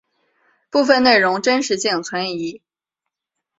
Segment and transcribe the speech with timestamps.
[0.71, 2.63] 部分内容真实性存疑。